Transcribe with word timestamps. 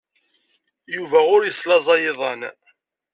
Yuba 0.95 1.19
ur 1.35 1.41
yeslaẓay 1.43 2.03
iḍan. 2.11 2.41